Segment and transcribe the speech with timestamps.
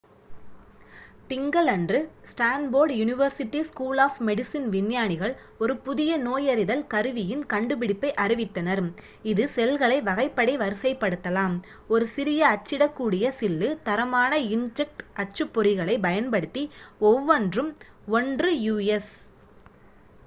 [1.29, 1.97] திங்களன்று
[2.29, 8.81] Stanford University School of Medicine விஞ்ஞானிகள் ஒரு புதிய நோயறிதல் கருவியின் கண்டுபிடிப்பை அறிவித்தனர்
[9.31, 11.55] இது செல்களை வகைப்படி வரிசைப்படுத்தலாம்:
[11.89, 16.65] ஒரு சிறிய அச்சிடக்கூடிய சில்லு தரமான இன்க்ஜெட் அச்சுப்பொறிகளைப் பயன்படுத்தி
[17.11, 17.71] ஒவ்வொன்றும்
[18.17, 19.13] 1 யு.எஸ்